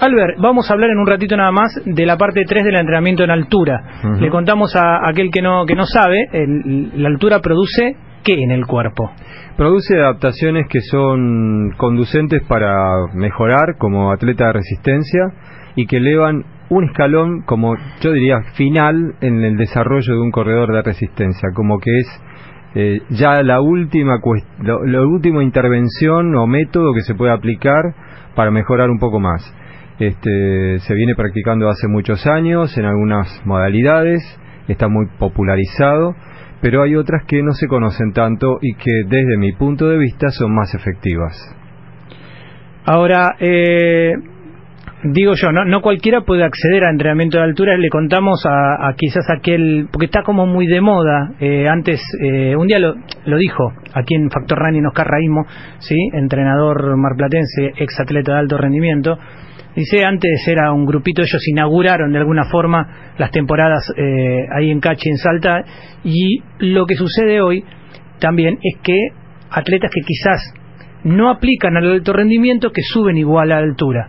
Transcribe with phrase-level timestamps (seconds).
[0.00, 3.22] Albert, vamos a hablar en un ratito nada más de la parte 3 del entrenamiento
[3.22, 3.80] en altura.
[4.20, 8.50] Le contamos a aquel que no, que no sabe, el- la altura produce qué en
[8.50, 9.08] el cuerpo.
[9.56, 12.74] Produce adaptaciones que son conducentes para
[13.14, 15.22] mejorar como atleta de resistencia
[15.76, 20.72] y que elevan un escalón, como yo diría, final en el desarrollo de un corredor
[20.72, 22.22] de resistencia, como que es
[22.78, 24.18] eh, ya la última,
[24.58, 27.82] lo- la última intervención o método que se puede aplicar
[28.36, 29.42] para mejorar un poco más.
[29.98, 34.22] Este, se viene practicando hace muchos años en algunas modalidades,
[34.68, 36.14] está muy popularizado,
[36.60, 40.28] pero hay otras que no se conocen tanto y que desde mi punto de vista
[40.28, 41.34] son más efectivas.
[42.84, 44.12] Ahora, eh,
[45.02, 47.76] digo yo, no, no cualquiera puede acceder a entrenamiento de altura.
[47.76, 51.34] Le contamos a, quizás aquel, porque está como muy de moda.
[51.40, 52.94] eh, antes, eh, un día lo,
[53.24, 55.46] lo dijo aquí en Factor Running Oscar Raímo,
[55.78, 55.96] ¿sí?
[56.12, 59.18] entrenador marplatense, ex atleta de alto rendimiento.
[59.74, 64.80] Dice, antes era un grupito, ellos inauguraron de alguna forma las temporadas eh, ahí en
[64.80, 65.62] Cachi, en Salta,
[66.02, 67.62] y lo que sucede hoy
[68.18, 68.98] también es que
[69.50, 70.54] atletas que quizás
[71.04, 74.08] no aplican al alto rendimiento que suben igual a altura.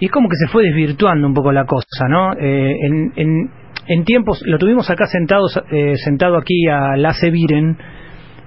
[0.00, 2.32] Y es como que se fue desvirtuando un poco la cosa, ¿no?
[2.34, 3.50] Eh, en, en-
[3.86, 7.76] en tiempos, lo tuvimos acá sentados, eh, sentado aquí a Lasse Viren,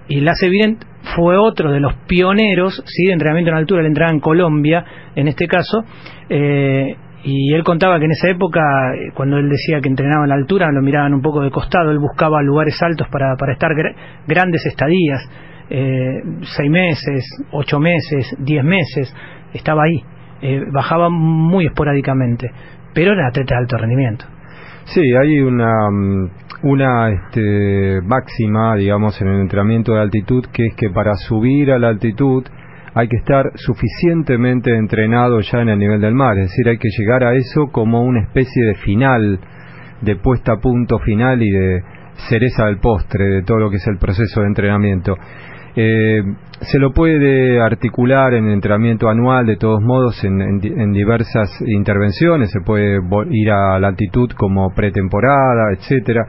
[0.10, 0.78] y Lasse Viren
[1.16, 3.06] fue otro de los pioneros, ¿sí?
[3.06, 4.84] De entrenamiento en altura, él entrenaba en Colombia,
[5.16, 5.84] en este caso,
[6.30, 8.62] eh, y él contaba que en esa época,
[8.96, 11.92] eh, cuando él decía que entrenaba en la altura, lo miraban un poco de costado,
[11.92, 13.96] él buscaba lugares altos para, estar gra-
[14.28, 15.22] grandes estadías,
[15.70, 16.22] eh,
[16.56, 19.14] seis meses, ocho meses, diez meses,
[19.54, 20.02] estaba ahí,
[20.42, 22.52] eh, bajaba muy esporádicamente,
[22.94, 24.26] pero era atleta de alto rendimiento.
[24.86, 26.30] Sí, hay una, mm,
[26.64, 31.80] una este, máxima, digamos, en el entrenamiento de altitud, que es que para subir a
[31.80, 32.46] la altitud
[32.94, 36.90] hay que estar suficientemente entrenado ya en el nivel del mar, es decir, hay que
[36.98, 39.40] llegar a eso como una especie de final,
[40.02, 41.84] de puesta a punto final y de
[42.30, 45.16] cereza del postre de todo lo que es el proceso de entrenamiento.
[45.80, 46.24] Eh,
[46.62, 51.50] se lo puede articular en entrenamiento anual, de todos modos, en, en di- en diversas
[51.68, 52.50] intervenciones.
[52.50, 53.00] Se puede
[53.30, 56.26] ir a la altitud como pretemporada, etcétera.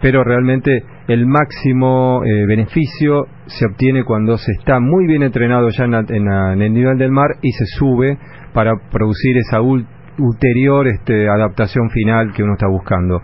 [0.00, 5.84] Pero realmente el máximo eh, beneficio se obtiene cuando se está muy bien entrenado ya
[5.84, 8.18] en, la- la- en el nivel del mar y se sube
[8.52, 9.86] para producir esa ul-
[10.18, 13.20] ulterior este, adaptación final que uno está buscando.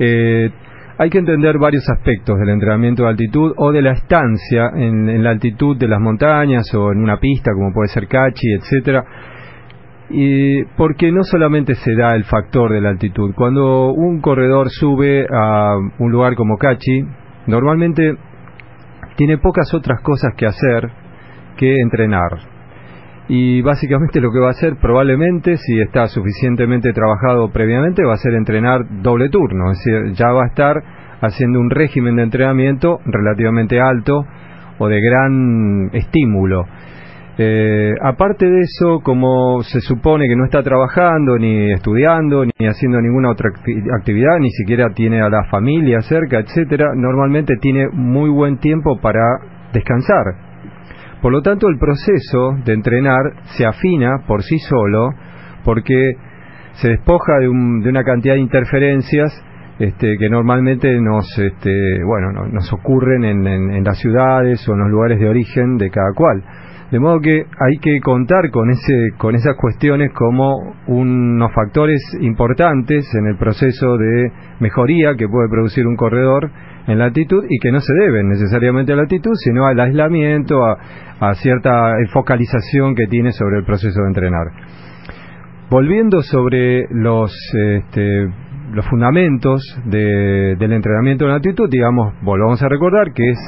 [0.00, 0.50] Eh,
[1.02, 5.24] hay que entender varios aspectos del entrenamiento de altitud o de la estancia en, en
[5.24, 9.04] la altitud de las montañas o en una pista como puede ser Cachi, etcétera.
[10.10, 13.34] Y porque no solamente se da el factor de la altitud.
[13.34, 17.04] Cuando un corredor sube a un lugar como Cachi,
[17.48, 18.14] normalmente
[19.16, 20.88] tiene pocas otras cosas que hacer
[21.56, 22.30] que entrenar.
[23.28, 28.16] Y básicamente lo que va a hacer probablemente, si está suficientemente trabajado previamente, va a
[28.16, 29.70] ser entrenar doble turno.
[29.70, 30.76] Es decir, ya va a estar
[31.20, 34.26] haciendo un régimen de entrenamiento relativamente alto
[34.78, 36.64] o de gran estímulo.
[37.38, 43.00] Eh, aparte de eso, como se supone que no está trabajando, ni estudiando, ni haciendo
[43.00, 48.28] ninguna otra acti- actividad, ni siquiera tiene a la familia cerca, etcétera, normalmente tiene muy
[48.28, 49.22] buen tiempo para
[49.72, 50.51] descansar.
[51.22, 53.22] Por lo tanto, el proceso de entrenar
[53.56, 55.10] se afina por sí solo
[55.64, 56.14] porque
[56.72, 59.32] se despoja de, un- de una cantidad de interferencias
[59.78, 64.80] este, que normalmente nos, este, bueno, no- nos ocurren en, en- las ciudades o en
[64.80, 66.42] los lugares de origen de cada cual.
[66.90, 73.06] De modo que hay que contar con, ese, con esas cuestiones como unos factores importantes
[73.14, 74.30] en el proceso de
[74.60, 76.50] mejoría que puede producir un corredor
[76.86, 80.58] en la altitud y que no se deben necesariamente a la altitud, sino al aislamiento,
[80.64, 84.46] a, cierta focalización que tiene sobre el proceso de entrenar.
[85.70, 88.28] Volviendo sobre los, este,
[88.74, 93.38] los fundamentos de- del entrenamiento en altitud, digamos, volvamos a recordar que es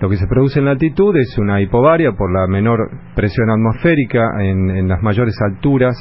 [0.00, 2.78] lo que se produce en la altitud es una hipovaria por la menor
[3.14, 5.96] presión atmosférica en, en las mayores alturas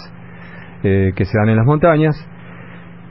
[0.84, 2.16] eh, que se dan en las montañas,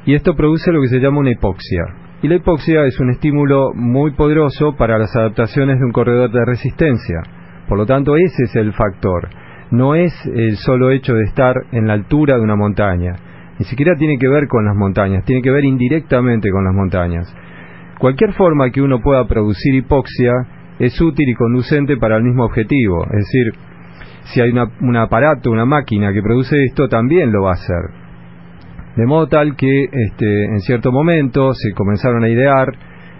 [0.06, 1.82] y esto produce lo que se llama una hipoxia.
[2.24, 6.42] Y la hipoxia es un estímulo muy poderoso para las adaptaciones de un corredor de
[6.46, 7.20] resistencia.
[7.68, 9.28] Por lo tanto, ese es el factor.
[9.70, 13.14] no es el solo hecho de estar en la altura de una montaña,
[13.58, 17.26] ni siquiera tiene que ver con las montañas, tiene que ver indirectamente con las montañas.
[17.98, 20.32] Cualquier forma que uno pueda producir hipoxia
[20.78, 23.52] es útil y conducente para el mismo objetivo, es decir,
[24.32, 28.03] si hay un aparato, una máquina que produce esto, también lo va a hacer.
[28.96, 32.68] De modo tal que este, en cierto momento se comenzaron a idear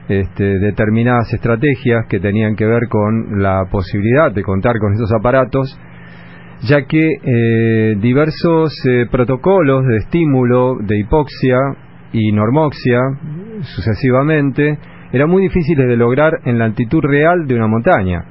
[0.09, 5.79] este, determinadas estrategias que tenían que ver con la posibilidad de contar con estos aparatos,
[6.63, 11.57] ya que eh, diversos eh, protocolos de estímulo de hipoxia
[12.13, 13.01] y normoxia
[13.63, 14.79] sucesivamente
[15.13, 18.25] eran muy difíciles de lograr en la altitud real de una montaña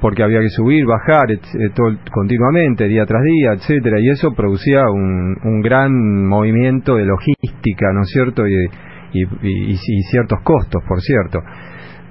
[0.00, 1.38] porque había que subir, bajar eh,
[1.74, 7.92] todo, continuamente, día tras día, etcétera, y eso producía un, un, gran movimiento de logística,
[7.92, 8.46] ¿no es cierto?
[8.46, 8.68] Y,
[9.12, 9.76] y,
[10.10, 11.40] ciertos costos, por cierto.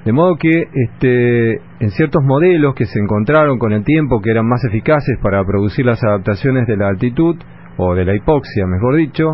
[0.06, 4.48] De modo que este, en ciertos modelos que se encontraron con el tiempo que eran
[4.48, 7.38] más eficaces para producir las adaptaciones de la altitud,
[7.78, 9.34] o de la hipoxia, mejor dicho,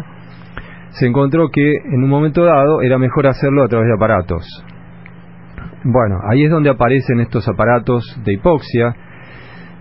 [0.91, 4.65] se encontró que en un momento dado era mejor hacerlo a través de aparatos.
[5.83, 8.95] Bueno, ahí es donde aparecen estos aparatos de hipoxia,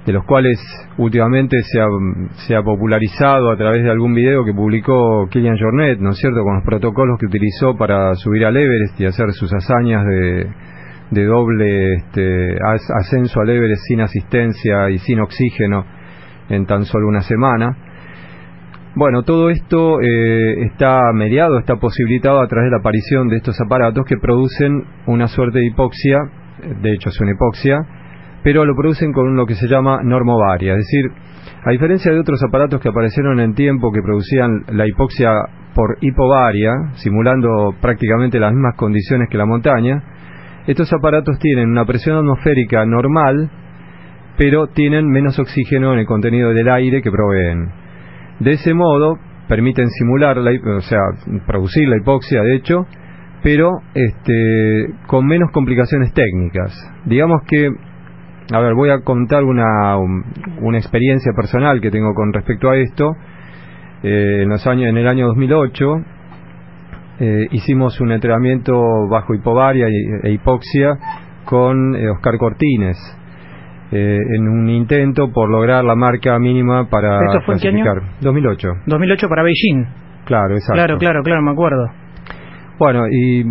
[0.06, 0.58] de los cuales
[0.96, 6.18] últimamente se ha, popularizado a través de algún video que publicó Killian Jornet, ¿no es
[6.18, 11.24] cierto?, con los protocolos que utilizó para subir al Everest y hacer sus hazañas de,
[11.26, 12.56] doble este,
[12.98, 15.84] ascenso al Everest sin asistencia y sin oxígeno
[16.48, 17.76] en tan solo una semana.
[18.96, 23.60] Bueno, todo esto eh, está mediado, está posibilitado a través de la aparición de estos
[23.60, 26.18] aparatos que producen una suerte de hipoxia,
[26.82, 27.78] de hecho es una hipoxia,
[28.42, 31.04] pero lo producen con lo que se llama normovaria, es decir,
[31.64, 35.30] a diferencia de otros aparatos que aparecieron en tiempo que producían la hipoxia
[35.72, 40.02] por hipovaria, simulando prácticamente las mismas condiciones que la montaña,
[40.66, 43.50] estos aparatos tienen una presión atmosférica normal,
[44.36, 47.79] pero tienen menos oxígeno en el contenido del aire que proveen.
[48.40, 51.00] De ese modo permiten simular, la, o sea,
[51.46, 52.86] producir la hipoxia, de hecho,
[53.42, 56.72] pero este, con menos complicaciones técnicas.
[57.04, 57.68] Digamos que,
[58.52, 63.12] a ver, voy a contar una, una experiencia personal que tengo con respecto a esto.
[64.02, 65.86] Eh, en, los años, en el año 2008
[67.20, 69.88] eh, hicimos un entrenamiento bajo hipovaria
[70.22, 70.96] e hipoxia
[71.44, 72.96] con eh, Oscar Cortines
[73.92, 77.84] eh, en un intento por lograr la marca mínima para ¿Esto fue en qué año?
[78.20, 78.68] 2008.
[78.86, 79.84] 2008 para Beijing.
[80.24, 80.74] Claro, exacto.
[80.74, 81.86] Claro, claro, claro, me acuerdo.
[82.78, 83.44] Bueno, y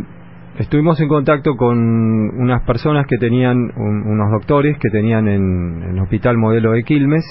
[0.58, 6.38] estuvimos en contacto con unas personas que tenían, unos doctores que tenían en, el hospital
[6.38, 7.26] modelo de Quilmes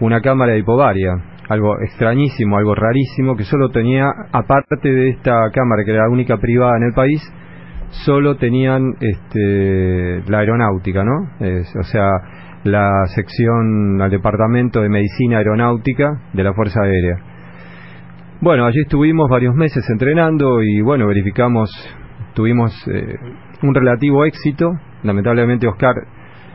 [0.00, 1.12] una cámara de hipovaria,
[1.48, 6.36] algo extrañísimo, algo rarísimo, que solo tenía, aparte de esta cámara que era la única
[6.38, 7.22] privada en el país,
[8.04, 11.30] solo tenían este, la aeronáutica, ¿no?
[11.78, 12.08] o sea,
[12.64, 17.16] la sección al departamento de medicina aeronáutica de la Fuerza Aérea.
[18.40, 21.70] Bueno, allí estuvimos varios meses entrenando y bueno, verificamos,
[22.34, 23.16] tuvimos eh,
[23.62, 24.70] un relativo éxito.
[25.02, 25.94] Lamentablemente Oscar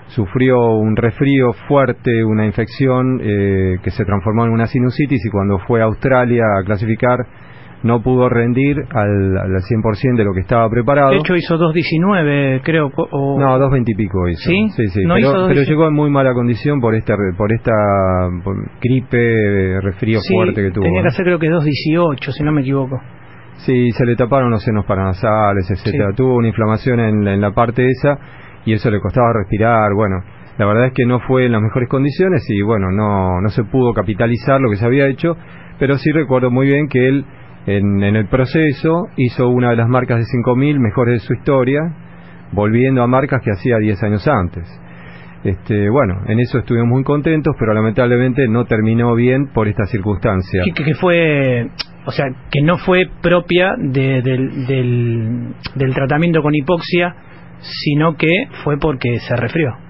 [0.07, 5.59] sufrió un resfrío fuerte, una infección eh, que se transformó en una sinusitis y cuando
[5.59, 7.19] fue a Australia a clasificar
[7.83, 11.11] no pudo rendir al, al 100% de lo que estaba preparado.
[11.11, 12.91] De hecho hizo 2.19, creo.
[12.95, 13.39] O...
[13.39, 14.49] No, 2.20 y pico hizo.
[14.49, 14.69] ¿Sí?
[14.75, 15.01] Sí, sí.
[15.05, 17.71] pero, llegó en muy mala condición por esta, por esta
[18.81, 20.83] gripe, resfrío fuerte que tuvo.
[20.83, 22.99] Tenía que hacer creo que 2.18, si no me equivoco.
[23.65, 26.13] Sí, se le taparon los senos paranasales, etcétera.
[26.15, 28.17] Tuvo una inflamación en, en la parte esa
[28.65, 29.93] y eso le costaba respirar.
[29.93, 30.23] Bueno,
[30.57, 33.63] la verdad es que no fue en las mejores condiciones y bueno, no, no se
[33.63, 35.37] pudo capitalizar lo que se había hecho,
[35.79, 37.25] pero sí recuerdo muy bien que él
[37.65, 41.81] en, el proceso hizo una de las marcas de 5.000 mejores de su historia,
[42.51, 44.67] volviendo a marcas que hacía 10 años antes.
[45.43, 50.63] Este, bueno, en eso estuvimos muy contentos, pero lamentablemente no terminó bien por esta circunstancia.
[50.65, 51.67] Que, que fue,
[52.05, 57.15] o sea, que no fue propia del, del, del tratamiento con hipoxia,
[57.61, 59.88] sino que fue porque se resfrió.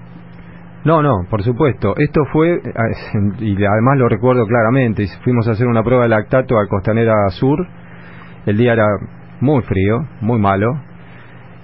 [0.84, 1.94] No, no, por supuesto.
[1.96, 2.60] Esto fue,
[3.40, 7.66] y además lo recuerdo claramente, fuimos a hacer una prueba de lactato a Costanera Sur.
[8.46, 8.86] El día era
[9.40, 10.68] muy frío, muy malo.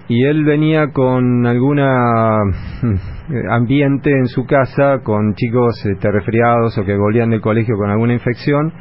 [0.08, 2.36] Y él venía con alguna
[3.50, 8.12] ambiente en su casa, con chicos este, resfriados o que volvían del colegio con alguna
[8.12, 8.72] infección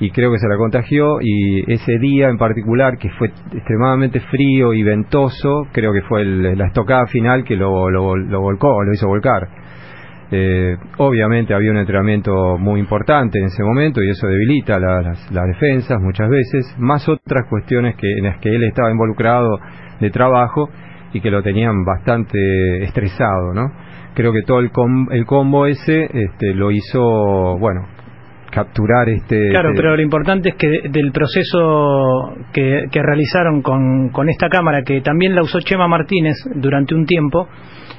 [0.00, 4.72] y creo que se la contagió y ese día en particular que fue extremadamente frío
[4.72, 9.06] y ventoso creo que fue la estocada final que lo, lo, lo volcó lo hizo
[9.06, 9.59] volcar
[10.32, 15.46] eh, obviamente había un entrenamiento muy importante en ese momento y eso debilita las, las,
[15.46, 19.58] defensas muchas veces más otras cuestiones que en las que él estaba involucrado
[20.00, 20.70] de trabajo
[21.12, 23.72] y que lo tenían bastante estresado no
[24.14, 24.70] creo que todo el,
[25.12, 27.86] el combo ese este, lo hizo, bueno,
[28.50, 29.48] capturar este...
[29.50, 34.82] Claro, este pero lo importante es que del proceso que, realizaron con, con, esta cámara,
[34.82, 37.48] que también la usó Chema Martínez durante un tiempo,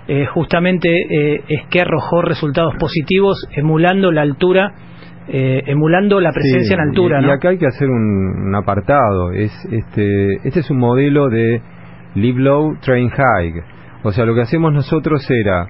[0.08, 4.74] eh, justamente eh, es que arrojó resultados positivos emulando la altura
[5.28, 7.22] eh, emulando la presencia en altura.
[7.22, 9.32] Y, acá hay que hacer un, apartado.
[9.32, 11.62] Es este, este es un modelo de
[12.16, 13.54] Live Low, Train High.
[14.04, 15.68] O sea, lo que hacemos nosotros era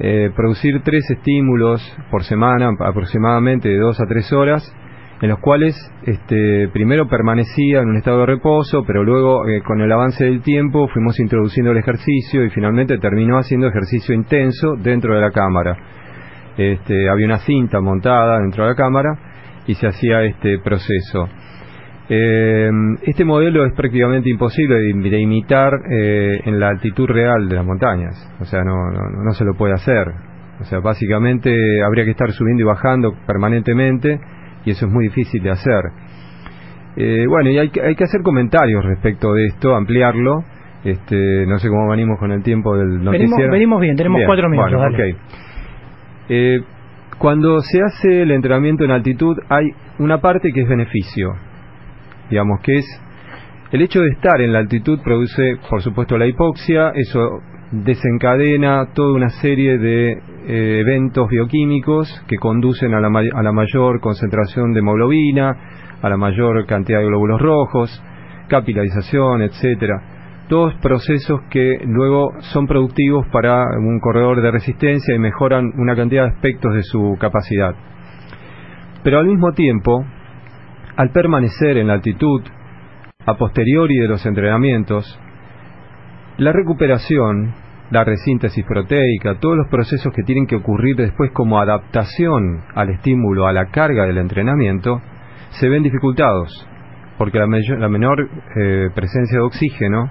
[0.00, 4.74] eh, producir tres estímulos por semana, aproximadamente de dos a tres horas,
[5.22, 5.74] en los cuales
[6.04, 10.42] este, primero permanecía en un estado de reposo, pero luego eh, con el avance del
[10.42, 15.76] tiempo fuimos introduciendo el ejercicio y finalmente terminó haciendo ejercicio intenso dentro de la cámara
[16.56, 19.18] este, había una cinta montada dentro de la cámara
[19.66, 21.28] y se hacía este proceso.
[22.08, 22.70] Eh,
[23.02, 28.14] este modelo es prácticamente imposible de, imitar eh, en la altitud real de las montañas,
[28.40, 30.08] o sea, no, no, se lo puede hacer.
[30.60, 31.50] O sea, básicamente
[31.82, 34.20] habría que estar subiendo y bajando permanentemente
[34.64, 35.82] y eso es muy difícil de hacer.
[36.96, 40.44] Eh, bueno, y hay, hay, que hacer comentarios respecto de esto, ampliarlo.
[40.84, 43.50] Este, no sé cómo venimos con el tiempo del noticiero.
[43.50, 44.80] Venimos, bien, tenemos cuatro minutos.
[46.28, 46.60] Eh,
[47.18, 51.34] cuando se hace el entrenamiento en altitud hay una parte que es beneficio,
[52.30, 53.00] digamos que es
[53.72, 57.40] el hecho de estar en la altitud produce, por supuesto, la hipoxia, eso
[57.72, 64.00] desencadena toda una serie de eh, eventos bioquímicos que conducen a la, a la mayor
[64.00, 65.56] concentración de hemoglobina,
[66.00, 68.02] a la mayor cantidad de glóbulos rojos,
[68.48, 70.14] capilarización, etcétera
[70.48, 76.24] todos procesos que luego son productivos para un corredor de resistencia y mejoran una cantidad
[76.24, 77.74] de aspectos de su capacidad.
[79.02, 80.04] Pero al mismo tiempo,
[80.96, 82.42] al permanecer en la altitud,
[83.26, 85.18] a posteriori de los entrenamientos,
[86.36, 87.54] la recuperación,
[87.90, 93.46] la resíntesis proteica, todos los procesos que tienen que ocurrir después como adaptación al estímulo,
[93.46, 95.00] a la carga del entrenamiento,
[95.50, 96.68] se ven dificultados,
[97.18, 100.10] porque la, menor eh, presencia de oxígeno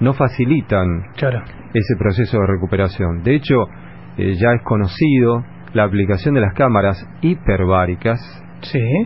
[0.00, 1.04] no facilitan
[1.74, 3.22] ese proceso de recuperación.
[3.22, 3.66] De hecho,
[4.16, 8.18] eh, ya es conocido la aplicación de las cámaras hiperbáricas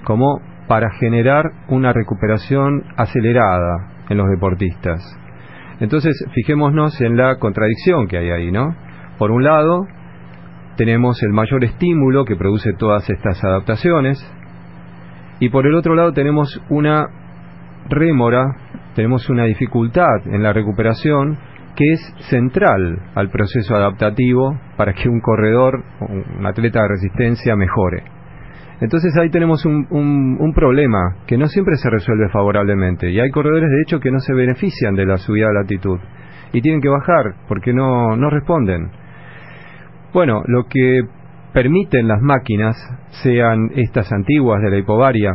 [0.04, 5.02] como para generar una recuperación acelerada en los deportistas.
[5.80, 8.74] Entonces, fijémonos en la contradicción que hay ahí, ¿no?
[9.18, 9.86] Por un lado,
[10.76, 14.18] tenemos el mayor estímulo que produce todas estas adaptaciones,
[15.40, 17.08] y por el otro lado tenemos una
[17.88, 18.56] rémora
[18.94, 21.36] tenemos una dificultad en la recuperación
[21.74, 28.13] que es central al proceso adaptativo para que un corredor, un atleta de resistencia mejore.
[28.80, 33.70] Entonces ahí tenemos un, un, problema que no siempre se resuelve favorablemente y hay corredores
[33.70, 35.98] de hecho que no se benefician de la subida de la altitud
[36.52, 38.90] y tienen que bajar porque no, no responden.
[40.12, 41.02] Bueno, lo que
[41.54, 42.76] permiten las máquinas,
[43.22, 45.32] sean estas antiguas de la hipovaria,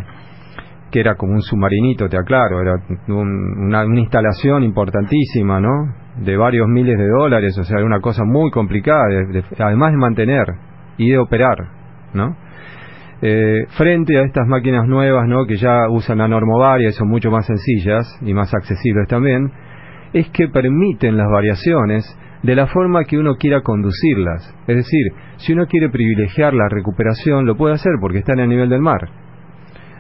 [0.92, 2.76] que era como un submarinito, te aclaro, era
[3.08, 5.94] una, instalación importantísima, ¿no?
[6.18, 9.06] De varios miles de dólares, o sea, era una cosa muy complicada,
[9.60, 10.46] además de mantener
[10.98, 11.58] y de operar,
[12.14, 12.36] ¿no?
[13.22, 15.46] Eh, frente a estas máquinas nuevas, ¿no?
[15.46, 19.52] Que ya usan la normovaria y son mucho más sencillas y más accesibles también,
[20.14, 22.06] es que permiten las variaciones
[22.44, 24.56] de la forma que uno quiera conducirlas.
[24.68, 28.50] Es decir, si uno quiere privilegiar la recuperación, lo puede hacer porque está en el
[28.50, 29.10] nivel del mar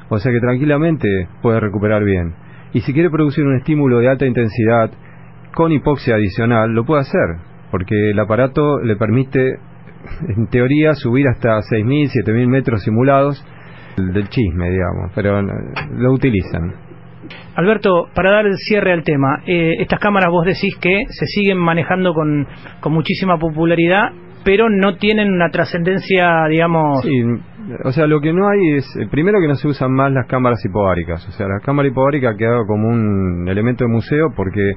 [0.09, 2.33] o sea que tranquilamente puede recuperar bien.
[2.73, 4.91] Y si quiere producir un estímulo de alta intensidad
[5.53, 7.37] con hipoxia adicional, lo puede hacer,
[7.71, 9.59] porque el aparato le permite,
[10.37, 13.43] en teoría, subir hasta 6.000, 7.000 metros simulados
[13.97, 16.73] del chisme, digamos, pero lo utilizan.
[17.55, 21.57] Alberto, para dar el cierre al tema, eh, estas cámaras vos decís que se siguen
[21.57, 22.47] manejando con,
[22.79, 24.11] con muchísima popularidad,
[24.45, 27.01] pero no tienen una trascendencia, digamos...
[27.01, 27.23] Sí,
[27.83, 30.25] o sea, lo que no hay es, eh, primero que no se usan más las
[30.27, 34.71] cámaras hipobáricas, o sea, la cámara hipobárica ha quedado como un elemento de museo porque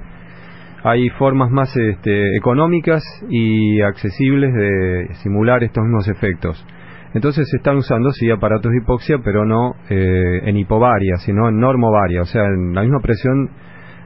[0.85, 6.67] hay formas más este, económicas y accesibles de simular estos mismos efectos.
[7.15, 11.61] Entonces se están usando sí aparatos de hipoxia, pero no eh, en hipovaria, sino en
[11.61, 13.51] normovaria, o sea, en la misma presión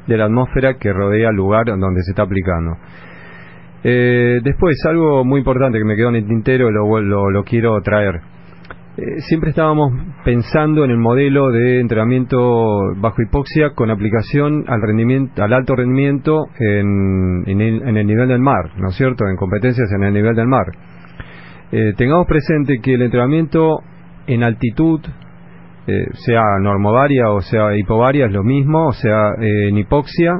[0.06, 2.76] de la atmósfera que rodea el lugar donde se está aplicando.
[3.85, 7.80] Eh, después, algo muy importante que me quedó en el tintero, lo, lo, lo quiero
[7.83, 8.21] traer.
[8.98, 9.92] Eh, siempre estábamos
[10.24, 12.38] pensando en el modelo de entrenamiento
[12.96, 18.88] bajo hipoxia con aplicación al rendimiento, al alto rendimiento en, el, nivel del mar, ¿no
[18.88, 19.26] es cierto?
[19.28, 20.64] En competencias en el nivel del mar.
[21.72, 23.80] Eh, tengamos presente que el entrenamiento
[24.26, 25.00] en altitud,
[25.86, 30.32] eh, sea normovaria o sea hipovaria, es lo mismo, o sea en hipoxia,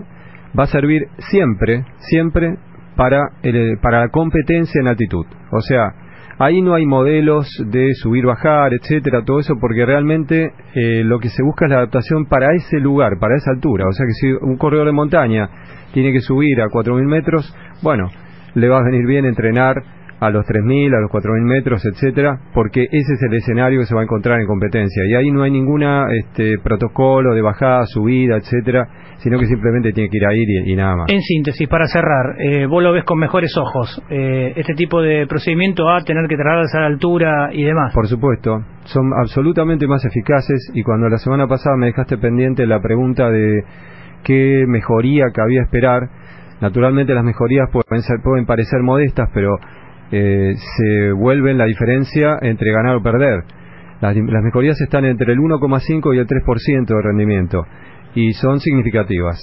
[0.59, 2.57] va a servir siempre, siempre
[2.97, 3.33] para,
[3.83, 5.27] para la competencia en altitud.
[5.53, 6.06] O sea,
[6.39, 11.29] ahí no hay modelos de subir, bajar, etcétera, todo eso, porque realmente eh, lo que
[11.29, 13.87] se busca es la adaptación para ese lugar, para esa altura.
[13.89, 15.49] O sea que si un corredor de montaña
[15.93, 18.09] tiene que subir a 4.000 metros, bueno,
[18.55, 19.75] le va a venir bien entrenar
[20.19, 23.95] a los 3.000, a los 4.000 metros, etcétera, porque ese es el escenario que se
[23.95, 25.03] va a encontrar en competencia.
[25.07, 30.09] Y ahí no hay ninguna este, protocolo de bajada, subida, etcétera, sino que simplemente tiene
[30.09, 31.07] que ir a ir y, nada más.
[31.11, 35.27] En síntesis, para cerrar, eh, vos lo ves con mejores ojos, eh, este tipo de
[35.27, 37.93] procedimiento a tener que trasladarse a la altura y demás.
[37.95, 42.81] Por supuesto, son absolutamente más eficaces y cuando la semana pasada me dejaste pendiente la
[42.81, 43.63] pregunta de
[44.25, 46.09] qué mejoría cabía esperar,
[46.61, 49.57] naturalmente las mejorías pueden, ser, pueden parecer modestas, pero
[50.13, 53.43] eh, se vuelven la diferencia entre ganar o perder.
[54.01, 57.65] Las, mejorías están entre el 1,5 y el 3% de rendimiento
[58.15, 59.39] y son significativas.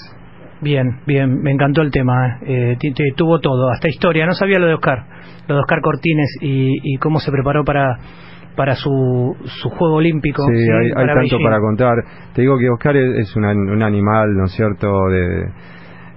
[0.62, 2.77] Bien, bien, me encantó el tema, eh,
[3.17, 5.05] tuvo todo, hasta historia, no sabía lo de Oscar,
[5.48, 7.98] lo de Oscar Cortines y, cómo se preparó para
[8.55, 10.43] para su, su juego olímpico.
[10.43, 11.96] Sí, hay, tanto para contar.
[12.36, 13.46] Te digo que Oscar es, un,
[13.82, 15.41] animal, ¿no es cierto?, de,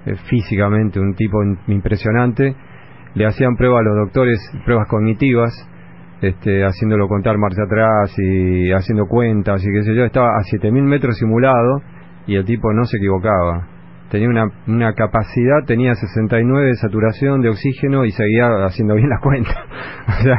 [0.04, 1.38] eh, físicamente un tipo
[1.68, 2.54] impresionante
[3.16, 5.50] le hacían pruebas a los doctores, pruebas cognitivas,
[6.20, 10.84] este, haciéndolo contar marcha atrás y haciendo cuentas y qué sé yo, estaba a 7000
[10.84, 11.80] metros simulado
[12.26, 13.68] y el tipo no se equivocaba.
[14.10, 19.20] Tenía una, una capacidad, tenía 69 de saturación de oxígeno y seguía haciendo bien las
[19.20, 19.56] cuentas.
[20.08, 20.38] o sea,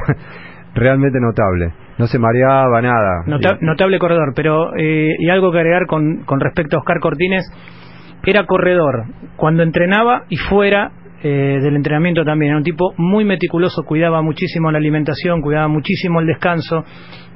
[0.76, 1.74] realmente notable.
[1.98, 3.24] No se mareaba nada.
[3.60, 7.44] notable corredor, pero eh, y algo que agregar con, con respecto a Oscar Cortines,
[8.24, 9.06] era corredor
[9.36, 10.92] cuando entrenaba y fuera
[11.24, 12.52] eh, del entrenamiento también.
[12.52, 16.84] Era un tipo muy meticuloso, cuidaba muchísimo la alimentación, cuidaba muchísimo el descanso,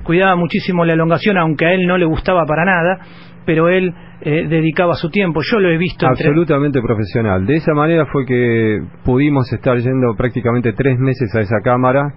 [0.04, 3.00] cuidaba muchísimo la elongación, aunque a él no le gustaba para nada,
[3.46, 5.42] pero él eh, dedicaba su tiempo.
[5.44, 6.06] Yo lo he visto.
[6.08, 7.46] Absolutamente profesional.
[7.46, 12.14] De esa manera fue que pudimos estar yendo prácticamente tres meses a esa cámara,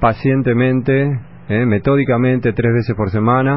[0.00, 3.56] pacientemente, eh, metódicamente, tres veces por semana.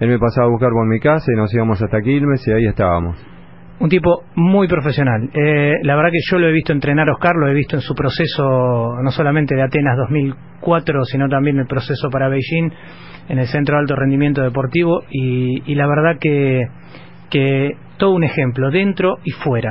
[0.00, 2.66] Él me pasaba a buscar por mi casa y nos íbamos hasta Quilmes y ahí
[2.66, 3.33] estábamos.
[3.80, 5.30] Un tipo muy profesional.
[5.34, 7.82] Eh, la verdad que yo lo he visto entrenar a Oscar, lo he visto en
[7.82, 12.70] su proceso, no solamente de Atenas 2004, sino también el proceso para Beijing,
[13.28, 16.62] en el Centro de Alto Rendimiento Deportivo, y, y la verdad que,
[17.30, 19.70] que todo un ejemplo, dentro y fuera.